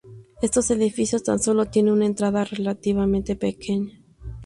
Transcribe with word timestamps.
Estos 0.41 0.71
edificios 0.71 1.21
tan 1.21 1.37
sólo 1.37 1.67
tiene 1.67 1.91
una 1.91 2.07
entrada 2.07 2.43
relativamente 2.43 3.35
pequeña. 3.35 4.01